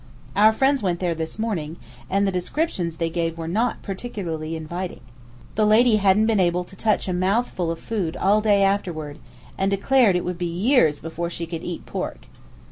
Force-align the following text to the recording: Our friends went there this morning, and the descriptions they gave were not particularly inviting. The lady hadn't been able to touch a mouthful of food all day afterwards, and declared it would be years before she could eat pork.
Our 0.35 0.51
friends 0.51 0.81
went 0.81 0.99
there 0.99 1.13
this 1.13 1.37
morning, 1.37 1.77
and 2.09 2.25
the 2.25 2.31
descriptions 2.31 2.95
they 2.97 3.11
gave 3.11 3.37
were 3.37 3.47
not 3.47 3.83
particularly 3.83 4.55
inviting. 4.55 5.01
The 5.53 5.63
lady 5.67 5.97
hadn't 5.97 6.25
been 6.25 6.39
able 6.39 6.63
to 6.63 6.75
touch 6.75 7.07
a 7.07 7.13
mouthful 7.13 7.69
of 7.69 7.77
food 7.77 8.17
all 8.17 8.41
day 8.41 8.63
afterwards, 8.63 9.19
and 9.59 9.69
declared 9.69 10.15
it 10.15 10.25
would 10.25 10.39
be 10.39 10.47
years 10.47 10.97
before 10.99 11.29
she 11.29 11.45
could 11.45 11.61
eat 11.63 11.85
pork. 11.85 12.25